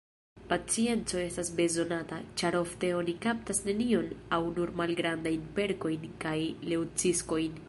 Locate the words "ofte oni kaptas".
2.61-3.63